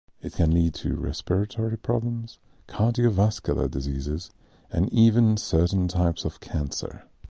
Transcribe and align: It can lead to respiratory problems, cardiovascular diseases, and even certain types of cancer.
It 0.19 0.33
can 0.33 0.49
lead 0.51 0.73
to 0.81 0.95
respiratory 0.95 1.77
problems, 1.77 2.39
cardiovascular 2.67 3.69
diseases, 3.69 4.31
and 4.71 4.91
even 4.91 5.37
certain 5.37 5.87
types 5.87 6.25
of 6.25 6.39
cancer. 6.39 7.03